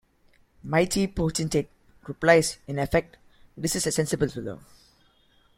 [0.63, 1.69] Mighty potentate
[2.07, 3.17] replies, in effect:
[3.55, 4.59] 'This is a sensible fellow.'